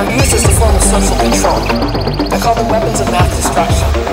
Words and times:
They're 0.00 0.12
used 0.12 0.32
as 0.32 0.44
a 0.46 0.48
form 0.58 0.74
of 0.74 0.82
social 0.82 1.16
control. 1.18 1.60
I 2.32 2.40
call 2.40 2.54
them 2.54 2.68
weapons 2.70 3.00
of 3.00 3.10
mass 3.10 3.36
destruction. 3.36 4.09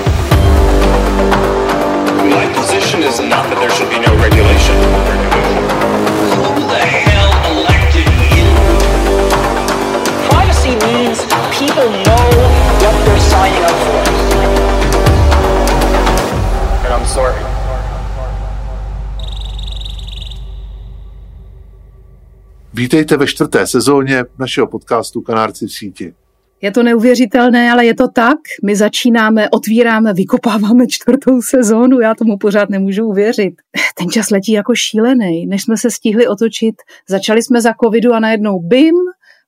Vítejte 22.77 23.17
ve 23.17 23.27
čtvrté 23.27 23.67
sezóně 23.67 24.23
našeho 24.39 24.67
podcastu 24.67 25.21
Kanárci 25.21 25.65
v 25.65 25.71
síti. 25.71 26.13
Je 26.61 26.71
to 26.71 26.83
neuvěřitelné, 26.83 27.71
ale 27.71 27.85
je 27.85 27.95
to 27.95 28.07
tak. 28.07 28.37
My 28.63 28.75
začínáme, 28.75 29.49
otvíráme, 29.49 30.13
vykopáváme 30.13 30.87
čtvrtou 30.87 31.41
sezónu, 31.41 31.99
já 31.99 32.15
tomu 32.15 32.37
pořád 32.37 32.69
nemůžu 32.69 33.05
uvěřit. 33.05 33.53
Ten 33.97 34.09
čas 34.09 34.29
letí 34.29 34.51
jako 34.51 34.75
šílený. 34.75 35.45
Než 35.45 35.63
jsme 35.63 35.77
se 35.77 35.91
stihli 35.91 36.27
otočit, 36.27 36.75
začali 37.09 37.43
jsme 37.43 37.61
za 37.61 37.73
covidu 37.83 38.13
a 38.13 38.19
najednou 38.19 38.59
bim 38.59 38.95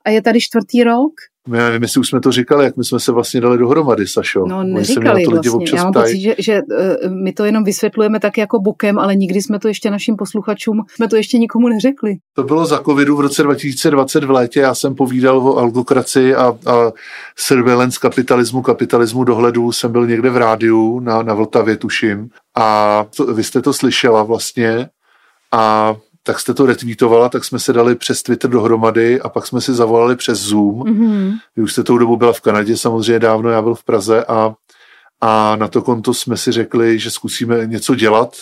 a 0.05 0.09
je 0.09 0.21
tady 0.21 0.41
čtvrtý 0.41 0.83
rok. 0.83 1.13
Já 1.47 1.65
nevím, 1.65 1.81
jestli 1.81 1.99
už 1.99 2.07
jsme 2.07 2.21
to 2.21 2.31
říkali, 2.31 2.65
jak 2.65 2.77
my 2.77 2.85
jsme 2.85 2.99
se 2.99 3.11
vlastně 3.11 3.41
dali 3.41 3.57
dohromady, 3.57 4.07
Sašo. 4.07 4.45
No, 4.47 4.63
neříkali 4.63 5.23
to 5.23 5.31
lidi 5.31 5.49
vlastně. 5.49 5.51
občas 5.51 5.77
Já 5.77 5.83
mám 5.83 5.93
pocit, 5.93 6.19
že, 6.19 6.35
že 6.39 6.59
uh, 6.61 7.11
my 7.23 7.33
to 7.33 7.45
jenom 7.45 7.63
vysvětlujeme 7.63 8.19
tak 8.19 8.37
jako 8.37 8.59
bokem, 8.59 8.99
ale 8.99 9.15
nikdy 9.15 9.41
jsme 9.41 9.59
to 9.59 9.67
ještě 9.67 9.91
našim 9.91 10.15
posluchačům, 10.15 10.85
jsme 10.95 11.07
to 11.07 11.15
ještě 11.15 11.37
nikomu 11.37 11.67
neřekli. 11.67 12.17
To 12.35 12.43
bylo 12.43 12.65
za 12.65 12.83
covidu 12.83 13.15
v 13.15 13.19
roce 13.19 13.43
2020 13.43 14.23
v 14.23 14.31
létě. 14.31 14.59
Já 14.59 14.75
jsem 14.75 14.95
povídal 14.95 15.37
o 15.37 15.57
algokracii 15.57 16.35
a, 16.35 16.57
a 16.65 16.91
surveillance 17.35 17.99
kapitalismu, 18.01 18.61
kapitalismu 18.61 19.23
dohledu. 19.23 19.71
Jsem 19.71 19.91
byl 19.91 20.07
někde 20.07 20.29
v 20.29 20.37
rádiu 20.37 20.99
na, 20.99 21.23
na 21.23 21.33
Vltavě, 21.33 21.77
tuším. 21.77 22.29
A 22.57 23.05
to, 23.17 23.33
vy 23.33 23.43
jste 23.43 23.61
to 23.61 23.73
slyšela 23.73 24.23
vlastně. 24.23 24.89
A 25.51 25.95
tak 26.23 26.39
jste 26.39 26.53
to 26.53 26.65
retweetovala, 26.65 27.29
tak 27.29 27.45
jsme 27.45 27.59
se 27.59 27.73
dali 27.73 27.95
přes 27.95 28.23
Twitter 28.23 28.49
dohromady 28.49 29.21
a 29.21 29.29
pak 29.29 29.47
jsme 29.47 29.61
si 29.61 29.73
zavolali 29.73 30.15
přes 30.15 30.39
Zoom. 30.39 30.79
Mm-hmm. 30.79 31.33
Vy 31.55 31.63
už 31.63 31.71
jste 31.71 31.83
tou 31.83 31.97
dobu 31.97 32.17
byla 32.17 32.33
v 32.33 32.41
Kanadě, 32.41 32.77
samozřejmě 32.77 33.19
dávno, 33.19 33.49
já 33.49 33.61
byl 33.61 33.75
v 33.75 33.83
Praze 33.83 34.25
a, 34.25 34.53
a 35.21 35.55
na 35.55 35.67
to 35.67 35.81
konto 35.81 36.13
jsme 36.13 36.37
si 36.37 36.51
řekli, 36.51 36.99
že 36.99 37.11
zkusíme 37.11 37.65
něco 37.67 37.95
dělat, 37.95 38.35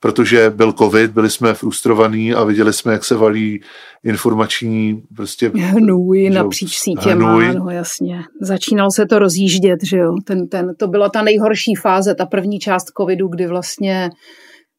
protože 0.00 0.50
byl 0.50 0.72
covid, 0.72 1.10
byli 1.10 1.30
jsme 1.30 1.54
frustrovaní 1.54 2.34
a 2.34 2.44
viděli 2.44 2.72
jsme, 2.72 2.92
jak 2.92 3.04
se 3.04 3.16
valí 3.16 3.60
informační 4.04 5.02
prostě 5.16 5.50
Hnůj 5.54 6.30
napříč 6.30 6.78
sítěma, 6.78 7.30
hnůj. 7.30 7.54
no 7.54 7.70
jasně. 7.70 8.22
Začínalo 8.42 8.90
se 8.90 9.06
to 9.06 9.18
rozjíždět, 9.18 9.78
že 9.84 9.96
jo. 9.96 10.12
Ten, 10.24 10.48
ten, 10.48 10.74
to 10.76 10.88
byla 10.88 11.08
ta 11.08 11.22
nejhorší 11.22 11.74
fáze, 11.74 12.14
ta 12.14 12.26
první 12.26 12.58
část 12.58 12.84
covidu, 12.98 13.28
kdy 13.28 13.46
vlastně 13.46 14.10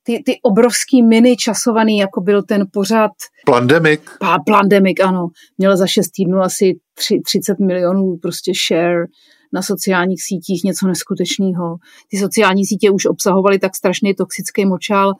ty, 0.10 0.24
ty 0.26 0.40
obrovský 0.42 1.04
mini 1.04 1.36
časovaný, 1.36 1.98
jako 1.98 2.22
byl 2.22 2.44
ten 2.44 2.66
pořád 2.74 3.12
Plandemic, 3.46 4.02
pa- 4.20 4.40
Plandemic, 4.46 5.00
ano, 5.00 5.28
měl 5.58 5.78
za 5.78 5.88
šest 5.88 6.10
týdnů 6.10 6.42
asi 6.42 6.80
tři, 6.94 7.22
30 7.26 7.60
milionů 7.60 8.18
prostě 8.22 8.52
share 8.68 9.06
na 9.54 9.62
sociálních 9.62 10.24
sítích, 10.24 10.64
něco 10.64 10.88
neskutečného. 10.88 11.76
Ty 12.12 12.18
sociální 12.18 12.66
sítě 12.66 12.90
už 12.90 13.06
obsahovaly 13.06 13.60
tak 13.60 13.76
strašný 13.76 14.14
toxický 14.16 14.66
močál, 14.66 15.14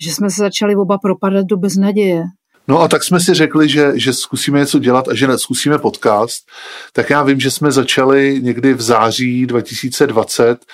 že 0.00 0.12
jsme 0.12 0.30
se 0.30 0.40
začali 0.40 0.76
oba 0.76 0.98
propadat 0.98 1.46
do 1.46 1.56
beznaděje. 1.56 2.22
No 2.68 2.80
a 2.80 2.88
tak 2.88 3.04
jsme 3.04 3.20
si 3.20 3.34
řekli, 3.34 3.68
že, 3.68 3.92
že 3.94 4.12
zkusíme 4.12 4.58
něco 4.58 4.78
dělat 4.78 5.08
a 5.08 5.14
že 5.14 5.38
zkusíme 5.38 5.78
podcast. 5.78 6.44
Tak 6.92 7.10
já 7.10 7.22
vím, 7.22 7.40
že 7.40 7.50
jsme 7.50 7.72
začali 7.72 8.40
někdy 8.42 8.74
v 8.74 8.80
září 8.80 9.46
2020 9.46 10.64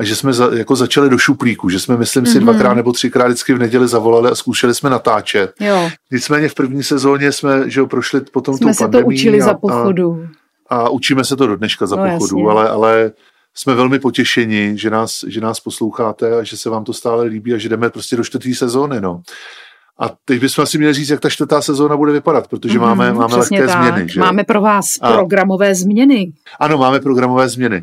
a 0.00 0.04
že 0.04 0.16
jsme 0.16 0.32
za, 0.32 0.50
jako 0.54 0.76
začali 0.76 1.10
do 1.10 1.18
šuplíku, 1.18 1.68
že 1.68 1.80
jsme, 1.80 1.96
myslím 1.96 2.26
si, 2.26 2.36
Mhm. 2.38 2.44
dvakrát 2.44 2.74
nebo 2.74 2.92
třikrát 2.92 3.26
vždycky 3.26 3.54
v 3.54 3.58
neděli 3.58 3.88
zavolali 3.88 4.30
a 4.30 4.34
zkoušeli 4.34 4.74
jsme 4.74 4.90
natáčet. 4.90 5.52
Jo, 5.60 5.90
Nicméně 6.12 6.48
v 6.48 6.54
první 6.54 6.82
sezóně 6.82 7.32
jsme 7.32 7.70
že 7.70 7.80
jo, 7.80 7.86
prošli 7.86 8.20
potom 8.20 8.56
jsme 8.56 8.66
tou 8.66 8.74
se 8.74 8.88
to 8.88 9.00
učili 9.00 9.40
a, 9.40 9.44
za 9.44 9.54
pochodu. 9.54 10.24
A, 10.70 10.76
a 10.76 10.88
učíme 10.88 11.24
se 11.24 11.36
to 11.36 11.46
do 11.46 11.56
dneška 11.56 11.86
za 11.86 11.96
No, 11.96 12.02
pochodu, 12.02 12.38
jasně. 12.38 12.50
ale, 12.50 12.68
ale 12.70 13.12
jsme 13.54 13.74
velmi 13.74 13.98
potěšeni, 13.98 14.72
že 14.76 14.90
nás, 14.90 15.24
že 15.28 15.40
nás 15.40 15.60
posloucháte 15.60 16.36
a 16.38 16.42
že 16.42 16.56
se 16.56 16.70
vám 16.70 16.84
to 16.84 16.92
stále 16.92 17.24
líbí 17.24 17.54
a 17.54 17.58
že 17.58 17.68
jdeme 17.68 17.90
prostě 17.90 18.16
do 18.16 18.24
čtvrtý 18.24 18.54
sezóny. 18.54 19.00
No. 19.00 19.20
A 20.02 20.10
teď 20.24 20.40
bychom 20.40 20.62
asi 20.62 20.78
měli 20.78 20.94
říct, 20.94 21.08
jak 21.10 21.20
ta 21.20 21.30
čtvrtá 21.30 21.62
sezóna 21.62 21.96
bude 21.96 22.12
vypadat, 22.12 22.48
protože 22.48 22.78
Mhm, 22.78 22.88
máme, 22.88 23.12
máme 23.12 23.36
lehké 23.36 23.66
tak. 23.66 23.70
změny. 23.90 24.08
Že? 24.08 24.20
Máme 24.20 24.44
pro 24.44 24.60
vás 24.60 24.86
A- 25.00 25.12
programové 25.12 25.74
změny. 25.74 26.32
Ano, 26.60 26.78
máme 26.78 27.00
programové 27.00 27.48
změny. 27.48 27.82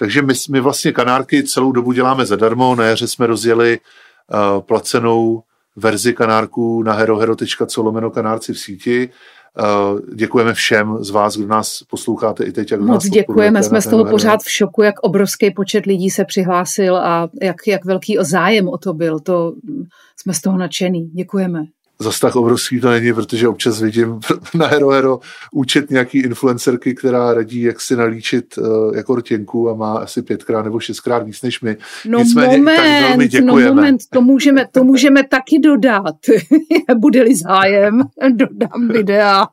Takže 0.00 0.22
my, 0.22 0.34
my 0.50 0.60
vlastně 0.60 0.92
kanárky 0.92 1.42
celou 1.42 1.72
dobu 1.72 1.92
děláme 1.92 2.26
zadarmo. 2.26 2.74
Na 2.74 2.84
jaře 2.84 3.08
jsme 3.08 3.26
rozjeli 3.26 3.78
uh, 3.78 4.60
placenou 4.60 5.42
verzi 5.76 6.14
kanárků 6.14 6.82
na 6.82 6.92
herohero.co 6.92 7.82
lomeno 7.82 8.10
kanárci 8.10 8.52
v 8.52 8.58
síti. 8.58 9.08
Uh, 9.58 10.00
děkujeme 10.14 10.54
všem 10.54 10.96
z 11.00 11.10
vás, 11.10 11.36
kdo 11.36 11.46
nás 11.46 11.82
posloucháte 11.90 12.44
i 12.44 12.52
teď. 12.52 12.70
Jak 12.70 12.80
nás 12.80 12.88
Moc 12.88 13.08
děkujeme, 13.08 13.62
jsme 13.62 13.82
z 13.82 13.84
toho 13.84 14.04
Hero. 14.04 14.14
pořád 14.14 14.40
v 14.42 14.50
šoku, 14.50 14.82
jak 14.82 15.00
obrovský 15.00 15.50
počet 15.50 15.86
lidí 15.86 16.10
se 16.10 16.24
přihlásil 16.24 16.96
a 16.96 17.28
jak, 17.42 17.56
jak 17.66 17.84
velký 17.84 18.16
zájem 18.20 18.68
o 18.68 18.78
to 18.78 18.94
byl. 18.94 19.20
To 19.20 19.52
jsme 20.16 20.34
z 20.34 20.40
toho 20.40 20.58
nadšený. 20.58 21.10
Děkujeme. 21.14 21.64
Zas 22.02 22.20
tak 22.20 22.36
obrovský 22.36 22.80
to 22.80 22.90
není, 22.90 23.12
protože 23.12 23.48
občas 23.48 23.80
vidím 23.80 24.20
na 24.54 24.66
Hero 24.66 24.88
Hero 24.88 25.20
účet 25.52 25.90
nějaký 25.90 26.18
influencerky, 26.18 26.94
která 26.94 27.34
radí, 27.34 27.62
jak 27.62 27.80
si 27.80 27.96
nalíčit 27.96 28.58
uh, 28.58 28.96
jako 28.96 29.16
rtěnku 29.16 29.70
a 29.70 29.74
má 29.74 29.98
asi 29.98 30.22
pětkrát 30.22 30.64
nebo 30.64 30.80
šestkrát 30.80 31.18
víc 31.22 31.42
než 31.42 31.60
my. 31.60 31.76
No 32.06 32.18
Nicméně 32.18 32.56
i 32.56 32.64
tak 32.64 32.76
velmi 32.76 33.02
moment, 33.02 33.18
no 33.18 33.26
děkujeme. 33.26 33.70
moment, 33.70 34.00
to 34.10 34.20
můžeme, 34.20 34.66
to 34.72 34.84
můžeme 34.84 35.24
taky 35.24 35.58
dodat. 35.58 36.16
Bude-li 36.96 37.36
zájem, 37.36 38.00
dodám 38.32 38.88
videa. 38.88 39.46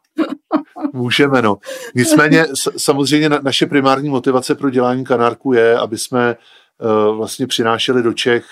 Můžeme, 0.94 1.42
no. 1.42 1.58
Nicméně 1.96 2.46
samozřejmě 2.78 3.30
na, 3.30 3.40
naše 3.44 3.66
primární 3.66 4.10
motivace 4.10 4.56
pro 4.56 4.70
dělání 4.70 5.04
kanárku 5.04 5.54
je, 5.54 5.78
aby 5.78 5.98
jsme 5.98 6.36
uh, 6.80 7.18
vlastně 7.18 7.48
přinášeli 7.48 8.04
do 8.04 8.14
Čech 8.14 8.46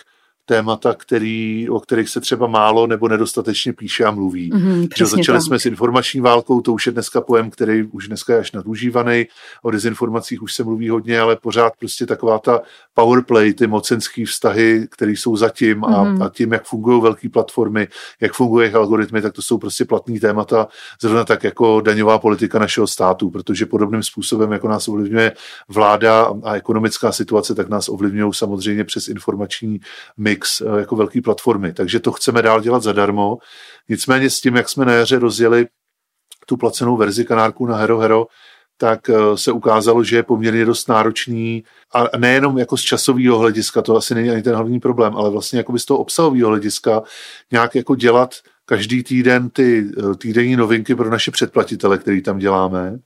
témata, 0.46 0.94
který, 0.94 1.70
o 1.70 1.80
kterých 1.80 2.10
se 2.10 2.22
třeba 2.22 2.48
málo 2.48 2.88
nebo 2.88 3.08
nedostatečně 3.08 3.74
píše 3.74 4.04
a 4.06 4.12
mluví. 4.12 4.50
Mhm, 4.54 4.88
Že 4.98 5.06
začali 5.06 5.38
tak. 5.38 5.46
jsme 5.46 5.60
s 5.60 5.66
informační 5.66 6.22
válkou, 6.22 6.62
to 6.62 6.74
už 6.74 6.86
je 6.86 6.92
dneska 6.92 7.22
pojem, 7.22 7.50
který 7.50 7.84
už 7.84 8.08
dneska 8.08 8.34
je 8.34 8.40
až 8.40 8.52
nadužívaný. 8.52 9.26
O 9.62 9.72
dezinformacích 9.72 10.42
už 10.42 10.54
se 10.54 10.64
mluví 10.64 10.90
hodně, 10.90 11.20
ale 11.20 11.36
pořád 11.36 11.74
prostě 11.80 12.06
taková 12.06 12.40
ta 12.40 12.62
powerplay, 12.94 13.54
ty 13.54 13.68
mocenský 13.68 14.26
vztahy, 14.26 14.88
které 14.92 15.12
jsou 15.12 15.36
zatím 15.36 15.86
a, 15.86 16.04
Mhm. 16.04 16.22
a 16.22 16.30
tím, 16.30 16.54
jak 16.54 16.66
fungují 16.66 17.02
velké 17.02 17.30
platformy, 17.30 17.88
jak 18.22 18.34
fungují 18.34 18.64
jejich 18.64 18.76
algoritmy, 18.76 19.22
tak 19.22 19.34
to 19.34 19.42
jsou 19.42 19.58
prostě 19.58 19.86
platný 19.86 20.20
témata, 20.20 20.68
zrovna 21.02 21.24
tak 21.24 21.44
jako 21.44 21.82
daňová 21.82 22.20
politika 22.20 22.60
našeho 22.60 22.88
státu, 22.88 23.30
protože 23.30 23.66
podobným 23.66 24.04
způsobem, 24.04 24.52
jako 24.52 24.68
nás 24.68 24.88
ovlivňuje 24.88 25.32
vláda 25.70 26.34
a 26.44 26.56
ekonomická 26.56 27.12
situace, 27.12 27.56
tak 27.56 27.70
nás 27.70 27.90
ovlivňují 27.90 28.34
samozřejmě 28.34 28.84
přes 28.84 29.08
informační 29.08 29.80
mix 30.18 30.35
eh, 30.62 30.80
jako 30.80 30.96
velké 30.96 31.22
platformy. 31.22 31.74
Takže 31.74 32.00
to 32.00 32.12
chceme 32.12 32.42
dál 32.42 32.62
dělat 32.62 32.84
zadarmo. 32.84 33.38
Nicméně 33.90 34.30
s 34.30 34.42
tím, 34.42 34.56
jak 34.56 34.70
jsme 34.70 34.86
na 34.86 34.94
jaře 34.94 35.20
rozjeli 35.20 35.68
tu 36.46 36.58
placenou 36.58 36.98
verzi 36.98 37.26
kanárku 37.26 37.66
na 37.66 37.76
Hero 37.78 37.98
Hero, 37.98 38.26
tak 38.78 39.10
eh, 39.10 39.14
se 39.36 39.52
ukázalo, 39.52 40.04
že 40.04 40.16
je 40.16 40.24
poměrně 40.24 40.66
dost 40.66 40.90
náročný 40.90 41.64
a 41.94 42.18
nejenom 42.18 42.58
jako 42.58 42.78
z 42.78 42.82
časového 42.82 43.38
hlediska, 43.40 43.82
to 43.82 43.96
asi 43.96 44.16
není 44.16 44.30
ani 44.30 44.42
ten 44.42 44.56
hlavní 44.56 44.80
problém, 44.80 45.16
ale 45.16 45.30
vlastně 45.30 45.60
jako 45.60 45.80
z 45.80 45.86
toho 45.86 46.00
obsahového 46.00 46.50
hlediska 46.50 47.04
nějak 47.52 47.76
jako 47.76 47.96
dělat 47.96 48.30
každý 48.66 49.04
týden 49.04 49.50
ty 49.50 49.86
eh, 49.98 50.16
týdenní 50.16 50.56
novinky 50.56 50.96
pro 50.96 51.10
naše 51.10 51.32
předplatitele, 51.32 51.98
který 51.98 52.22
tam 52.22 52.38
děláme 52.38 53.00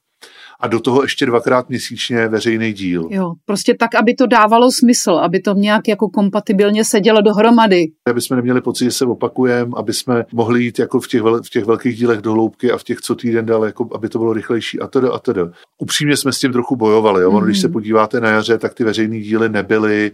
a 0.60 0.68
do 0.68 0.80
toho 0.80 1.02
ještě 1.02 1.26
dvakrát 1.26 1.70
měsíčně 1.70 2.28
veřejný 2.28 2.74
díl. 2.74 3.08
Jo, 3.10 3.34
prostě 3.46 3.76
tak, 3.80 3.96
aby 3.96 4.14
to 4.14 4.28
dávalo 4.28 4.72
smysl, 4.72 5.12
aby 5.12 5.40
to 5.40 5.54
nějak 5.54 5.88
jako 5.88 6.10
kompatibilně 6.10 6.86
sedělo 6.86 7.22
dohromady. 7.22 7.86
aby 8.10 8.22
jsme 8.22 8.36
neměli 8.36 8.62
pocit, 8.62 8.86
že 8.86 8.92
se 8.92 9.06
opakujeme, 9.06 9.72
aby 9.76 9.94
jsme 9.94 10.26
mohli 10.34 10.64
jít 10.64 10.80
jako 10.80 11.00
v 11.00 11.08
těch, 11.08 11.22
vel, 11.22 11.44
v 11.44 11.50
těch 11.50 11.66
velkých 11.66 11.98
dílech 11.98 12.22
do 12.22 12.32
hloubky 12.32 12.72
a 12.72 12.78
v 12.78 12.84
těch 12.84 12.98
co 13.02 13.16
týden 13.16 13.46
dál, 13.46 13.66
jako 13.66 13.88
aby 13.96 14.10
to 14.10 14.20
bylo 14.20 14.34
rychlejší 14.34 14.80
a 14.80 14.88
tedy 14.88 15.08
a 15.08 15.20
tedy. 15.20 15.42
Upřímně 15.82 16.18
jsme 16.18 16.32
s 16.32 16.40
tím 16.40 16.52
trochu 16.52 16.76
bojovali. 16.76 17.22
Jo? 17.22 17.30
Ono, 17.30 17.46
když 17.46 17.60
se 17.60 17.70
podíváte 17.70 18.20
na 18.22 18.30
jaře, 18.30 18.58
tak 18.58 18.74
ty 18.74 18.84
veřejné 18.84 19.20
díly 19.20 19.50
nebyly 19.50 20.12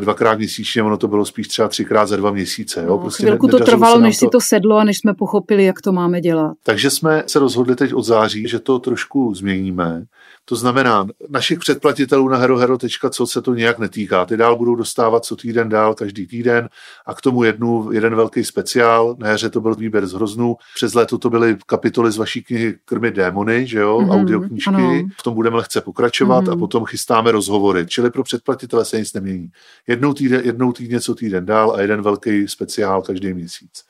dvakrát 0.00 0.38
měsíčně, 0.38 0.82
ono 0.82 0.96
to 0.96 1.08
bylo 1.08 1.24
spíš 1.24 1.48
třeba 1.48 1.68
třikrát 1.68 2.06
za 2.06 2.16
dva 2.16 2.30
měsíce. 2.30 2.80
Jo? 2.80 2.86
No, 2.86 2.98
Prostě 2.98 3.22
Chvilku 3.22 3.48
to 3.48 3.58
trvalo, 3.58 4.00
než 4.00 4.16
si 4.16 4.26
to 4.32 4.40
sedlo 4.40 4.76
a 4.76 4.84
než 4.84 4.98
jsme 4.98 5.14
pochopili, 5.14 5.64
jak 5.64 5.80
to 5.80 5.92
máme 5.92 6.20
dělat. 6.20 6.52
Takže 6.62 6.90
jsme 6.90 7.22
se 7.26 7.38
rozhodli 7.38 7.76
teď 7.76 7.94
od 7.94 8.02
září, 8.02 8.48
že 8.48 8.58
to 8.58 8.78
trošku 8.78 9.34
změníme. 9.34 10.04
To 10.50 10.56
znamená, 10.56 11.06
našich 11.28 11.58
předplatitelů 11.58 12.28
na 12.28 12.36
herohero.co 12.36 13.26
se 13.26 13.42
to 13.42 13.54
nějak 13.54 13.78
netýká. 13.78 14.26
Ty 14.26 14.36
dál 14.36 14.56
budou 14.56 14.74
dostávat 14.74 15.24
co 15.24 15.36
týden 15.36 15.68
dál, 15.68 15.94
každý 15.94 16.26
týden 16.26 16.68
a 17.06 17.14
k 17.14 17.20
tomu 17.20 17.44
jednu, 17.44 17.92
jeden 17.92 18.14
velký 18.14 18.44
speciál. 18.44 19.16
Na 19.18 19.28
jaře 19.28 19.50
to 19.50 19.60
byl 19.60 19.74
výběr 19.74 20.06
z 20.06 20.12
hroznů. 20.12 20.56
Přes 20.74 20.94
léto 20.94 21.18
to 21.18 21.30
byly 21.30 21.56
kapitoly 21.66 22.12
z 22.12 22.16
vaší 22.16 22.42
knihy 22.42 22.78
Krmy 22.84 23.10
démony, 23.10 23.66
že 23.66 23.78
jo, 23.78 23.98
mm-hmm, 23.98 24.20
audioknížky. 24.20 24.70
Ano. 24.70 25.02
V 25.18 25.22
tom 25.22 25.34
budeme 25.34 25.56
lehce 25.56 25.80
pokračovat 25.80 26.44
mm-hmm. 26.44 26.52
a 26.52 26.56
potom 26.56 26.84
chystáme 26.84 27.32
rozhovory. 27.32 27.86
Čili 27.86 28.10
pro 28.10 28.22
předplatitele 28.22 28.84
se 28.84 28.98
nic 28.98 29.12
nemění. 29.12 29.50
Jednou 29.86 30.14
týden, 30.14 30.40
jednou 30.44 30.72
týdně, 30.72 31.00
co 31.00 31.14
týden 31.14 31.46
dál 31.46 31.72
a 31.76 31.80
jeden 31.80 32.02
velký 32.02 32.48
speciál 32.48 33.02
každý 33.02 33.34
měsíc. 33.34 33.84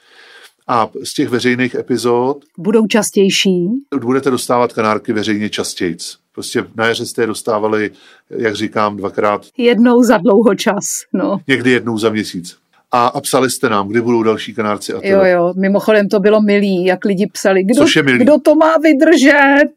A 0.72 0.88
z 1.04 1.14
těch 1.14 1.28
veřejných 1.28 1.74
epizod 1.74 2.44
budou 2.58 2.86
častější. 2.86 3.68
Budete 4.00 4.30
dostávat 4.30 4.72
kanárky 4.72 5.12
veřejně 5.12 5.48
častěji. 5.48 5.96
Prostě 6.34 6.64
na 6.76 6.86
jaře 6.86 7.06
jste 7.06 7.22
je 7.22 7.26
dostávali, 7.26 7.90
jak 8.30 8.54
říkám, 8.54 8.96
dvakrát. 8.96 9.46
Jednou 9.56 10.02
za 10.02 10.16
dlouho 10.16 10.54
čas, 10.54 10.84
no. 11.12 11.38
Někdy 11.46 11.70
jednou 11.70 11.98
za 11.98 12.10
měsíc. 12.10 12.56
A, 12.92 13.06
a 13.06 13.20
psali 13.20 13.50
jste 13.50 13.68
nám, 13.68 13.88
kdy 13.88 14.00
budou 14.00 14.22
další 14.22 14.54
kanárci. 14.54 14.92
A 14.92 15.00
jo, 15.02 15.24
jo, 15.24 15.52
mimochodem 15.56 16.08
to 16.08 16.20
bylo 16.20 16.42
milý, 16.42 16.84
jak 16.84 17.04
lidi 17.04 17.26
psali, 17.32 17.64
kdo, 17.64 17.84
kdo 18.18 18.38
to 18.38 18.54
má 18.54 18.74
vydržet. 18.78 19.72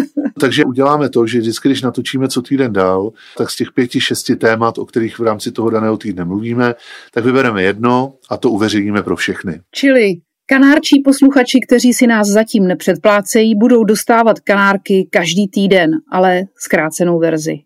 Takže 0.40 0.64
uděláme 0.64 1.08
to, 1.08 1.26
že 1.26 1.38
vždycky, 1.38 1.68
když 1.68 1.82
natočíme 1.82 2.28
co 2.28 2.42
týden 2.42 2.72
dál, 2.72 3.10
tak 3.36 3.50
z 3.50 3.56
těch 3.56 3.72
pěti, 3.72 4.00
šesti 4.00 4.36
témat, 4.36 4.78
o 4.78 4.86
kterých 4.86 5.18
v 5.18 5.22
rámci 5.22 5.52
toho 5.52 5.70
daného 5.70 5.96
týdne 5.96 6.24
mluvíme, 6.24 6.74
tak 7.12 7.24
vybereme 7.24 7.62
jedno 7.62 8.14
a 8.30 8.36
to 8.36 8.50
uveřejníme 8.50 9.02
pro 9.02 9.16
všechny. 9.16 9.60
Čili 9.74 10.14
Kanárčí 10.48 11.02
posluchači, 11.04 11.60
kteří 11.66 11.92
si 11.92 12.06
nás 12.06 12.28
zatím 12.28 12.66
nepředplácejí, 12.66 13.54
budou 13.58 13.84
dostávat 13.84 14.40
kanárky 14.40 15.08
každý 15.12 15.48
týden, 15.48 15.90
ale 16.12 16.42
zkrácenou 16.58 17.18
verzi 17.18 17.65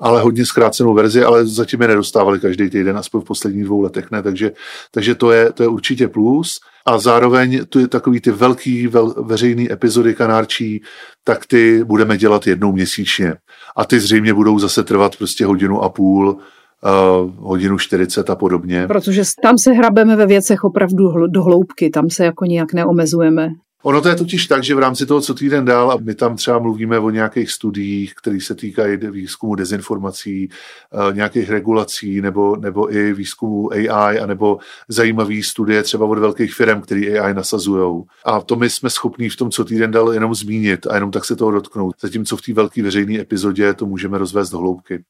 ale 0.00 0.22
hodně 0.22 0.46
zkrácenou 0.46 0.94
verzi, 0.94 1.24
ale 1.24 1.46
zatím 1.46 1.82
je 1.82 1.88
nedostávali 1.88 2.40
každý 2.40 2.70
týden, 2.70 2.96
aspoň 2.96 3.20
v 3.20 3.24
posledních 3.24 3.64
dvou 3.64 3.80
letech 3.80 4.10
ne, 4.10 4.22
takže, 4.22 4.52
takže 4.90 5.14
to, 5.14 5.32
je, 5.32 5.52
to 5.52 5.62
je 5.62 5.68
určitě 5.68 6.08
plus. 6.08 6.60
A 6.86 6.98
zároveň 6.98 7.66
tu 7.68 7.78
je 7.78 7.88
takový 7.88 8.20
ty 8.20 8.30
velký 8.30 8.86
vel, 8.86 9.14
veřejný 9.24 9.72
epizody 9.72 10.14
kanárčí, 10.14 10.82
tak 11.24 11.46
ty 11.46 11.84
budeme 11.84 12.18
dělat 12.18 12.46
jednou 12.46 12.72
měsíčně. 12.72 13.34
A 13.76 13.84
ty 13.84 14.00
zřejmě 14.00 14.34
budou 14.34 14.58
zase 14.58 14.84
trvat 14.84 15.16
prostě 15.16 15.46
hodinu 15.46 15.82
a 15.82 15.88
půl, 15.88 16.28
uh, 16.28 17.30
hodinu 17.36 17.78
40 17.78 18.30
a 18.30 18.36
podobně. 18.36 18.86
Protože 18.86 19.22
tam 19.42 19.58
se 19.58 19.72
hrabeme 19.72 20.16
ve 20.16 20.26
věcech 20.26 20.64
opravdu 20.64 21.26
do 21.26 21.42
hloubky, 21.42 21.90
tam 21.90 22.10
se 22.10 22.24
jako 22.24 22.44
nijak 22.44 22.72
neomezujeme. 22.72 23.48
Ono 23.86 24.00
to 24.00 24.08
je 24.08 24.16
totiž 24.16 24.46
tak, 24.46 24.64
že 24.64 24.74
v 24.74 24.78
rámci 24.78 25.06
toho, 25.06 25.20
co 25.20 25.34
týden 25.34 25.64
dál, 25.64 25.92
a 25.92 25.96
my 25.96 26.14
tam 26.14 26.36
třeba 26.36 26.58
mluvíme 26.58 26.98
o 26.98 27.10
nějakých 27.10 27.50
studiích, 27.50 28.14
které 28.14 28.40
se 28.40 28.54
týkají 28.54 28.96
výzkumu 28.96 29.54
dezinformací, 29.54 30.48
eh, 30.48 31.14
nějakých 31.14 31.50
regulací 31.50 32.20
nebo, 32.20 32.56
nebo 32.56 32.94
i 32.94 33.12
výzkumu 33.12 33.72
AI, 33.72 34.18
anebo 34.18 34.58
zajímavé 34.88 35.42
studie 35.42 35.82
třeba 35.82 36.06
od 36.06 36.18
velkých 36.18 36.54
firm, 36.54 36.80
které 36.80 37.20
AI 37.20 37.34
nasazují. 37.34 38.02
A 38.24 38.40
to 38.40 38.56
my 38.56 38.70
jsme 38.70 38.90
schopní 38.90 39.28
v 39.28 39.36
tom, 39.36 39.50
co 39.50 39.64
týden 39.64 39.90
dal, 39.90 40.12
jenom 40.12 40.34
zmínit 40.34 40.86
a 40.86 40.94
jenom 40.94 41.10
tak 41.10 41.24
se 41.24 41.36
toho 41.36 41.50
dotknout. 41.50 41.94
Zatímco 42.00 42.36
v 42.36 42.42
té 42.42 42.52
velké 42.52 42.82
veřejné 42.82 43.20
epizodě 43.20 43.74
to 43.74 43.86
můžeme 43.86 44.18
rozvést 44.18 44.50
do 44.50 44.58
hloubky. 44.58 45.04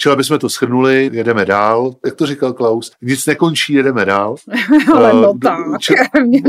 Čili 0.00 0.12
aby 0.12 0.24
jsme 0.24 0.38
to 0.38 0.48
schrnuli, 0.48 1.10
jedeme 1.12 1.44
dál. 1.44 1.94
Jak 2.04 2.14
to 2.14 2.26
říkal 2.26 2.52
Klaus, 2.52 2.92
nic 3.02 3.26
nekončí, 3.26 3.72
jedeme 3.72 4.04
dál. 4.04 4.36
Ale 4.94 5.12
no 5.12 5.30
uh, 5.32 5.38
tak, 5.38 5.58
či, 5.80 5.94
mě, 6.26 6.42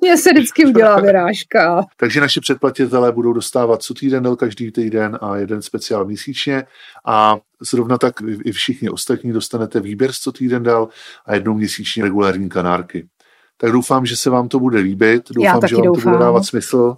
mě 0.00 0.16
se 0.16 0.32
vždycky 0.32 0.66
udělá 0.66 1.00
vyrážka. 1.00 1.84
Takže 1.96 2.20
naši 2.20 2.40
předplatitelé 2.40 3.12
budou 3.12 3.32
dostávat 3.32 3.82
co 3.82 3.94
týden 3.94 4.22
del 4.22 4.36
každý 4.36 4.72
týden 4.72 5.18
a 5.20 5.36
jeden 5.36 5.62
speciál 5.62 6.04
měsíčně 6.04 6.64
a 7.06 7.38
zrovna 7.62 7.98
tak 7.98 8.14
i 8.44 8.52
všichni 8.52 8.90
ostatní 8.90 9.32
dostanete 9.32 9.80
výběr 9.80 10.12
z 10.12 10.18
co 10.18 10.32
týden 10.32 10.62
dal 10.62 10.88
a 11.26 11.34
jednou 11.34 11.54
měsíčně 11.54 12.02
regulární 12.02 12.48
kanárky. 12.48 13.08
Tak 13.56 13.72
doufám, 13.72 14.06
že 14.06 14.16
se 14.16 14.30
vám 14.30 14.48
to 14.48 14.60
bude 14.60 14.78
líbit, 14.78 15.22
doufám, 15.30 15.60
že 15.68 15.76
vám 15.76 15.84
doufám. 15.84 16.02
to 16.02 16.08
bude 16.08 16.24
dávat 16.24 16.44
smysl 16.44 16.96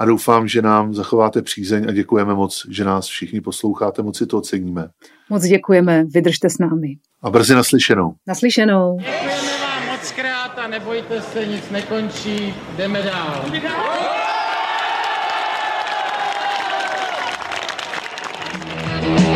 a 0.00 0.04
doufám, 0.04 0.48
že 0.48 0.62
nám 0.62 0.94
zachováte 0.94 1.42
přízeň 1.42 1.84
a 1.88 1.92
děkujeme 1.92 2.34
moc, 2.34 2.66
že 2.70 2.84
nás 2.84 3.06
všichni 3.06 3.40
posloucháte, 3.40 4.02
moc 4.02 4.18
si 4.18 4.26
to 4.26 4.38
oceníme. 4.38 4.88
Moc 5.30 5.42
děkujeme, 5.42 6.04
vydržte 6.04 6.50
s 6.50 6.58
námi. 6.58 6.96
A 7.22 7.30
brzy 7.30 7.54
naslyšenou. 7.54 8.14
Naslyšenou. 8.26 8.98
Děkujeme 8.98 9.60
vám 9.62 9.86
moc 9.86 10.12
krát 10.12 10.58
a 10.58 10.68
nebojte 10.68 11.22
se, 11.22 11.46
nic 11.46 11.70
nekončí, 11.70 12.54
jdeme 12.76 13.02
dál. 13.02 13.44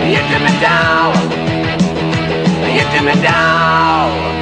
Jedeme 0.05 0.50
dál, 0.60 1.12
jedeme 2.75 3.14
dál. 3.17 4.33